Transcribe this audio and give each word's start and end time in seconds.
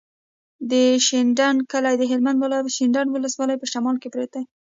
د 0.71 0.73
شینډنډ 1.05 1.59
کلی 1.71 1.95
د 1.97 2.03
هلمند 2.11 2.37
ولایت، 2.41 2.73
شینډنډ 2.77 3.07
ولسوالي 3.11 3.55
په 3.59 3.67
شمال 3.73 3.95
کې 4.01 4.11
پروت 4.13 4.31
دی. 4.35 4.43